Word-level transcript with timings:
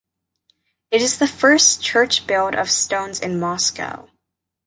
It 0.89 1.03
is 1.03 1.19
the 1.19 1.27
first 1.27 1.83
church 1.83 2.25
build 2.25 2.55
of 2.55 2.71
stones 2.71 3.19
in 3.19 3.39
Moscow. 3.39 4.07